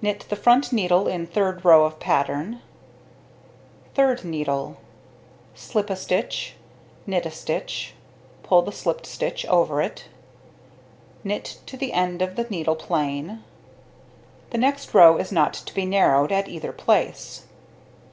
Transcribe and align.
Knit 0.00 0.26
the 0.28 0.34
front 0.34 0.72
needle 0.72 1.06
in 1.06 1.24
3d 1.24 1.62
row 1.62 1.84
of 1.84 2.00
pattern. 2.00 2.60
Third 3.94 4.24
needle: 4.24 4.78
slip 5.54 5.88
a 5.88 5.94
stitch, 5.94 6.56
knit 7.06 7.26
a 7.26 7.30
stitch, 7.30 7.94
pull 8.42 8.62
the 8.62 8.72
slipped 8.72 9.06
stitch 9.06 9.46
over 9.46 9.80
it, 9.80 10.06
knit 11.22 11.58
to 11.66 11.76
the 11.76 11.92
end 11.92 12.22
of 12.22 12.34
the 12.34 12.48
needle 12.50 12.74
plain. 12.74 13.44
The 14.50 14.58
next 14.58 14.94
row 14.94 15.16
is 15.16 15.30
not 15.30 15.52
to 15.54 15.72
be 15.72 15.86
narrowed 15.86 16.32
at 16.32 16.48
either 16.48 16.72
place. 16.72 17.44